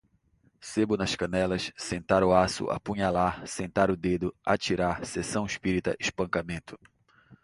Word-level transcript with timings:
sebo 0.71 0.93
nas 0.97 1.13
canelas, 1.15 1.71
sentar 1.77 2.23
o 2.23 2.33
aço, 2.33 2.67
apunhalar, 2.71 3.47
sentar 3.47 3.91
o 3.91 3.95
dedo, 3.95 4.35
atirar, 4.43 5.05
sessão 5.05 5.45
espírita, 5.45 5.95
espancamento 5.99 6.75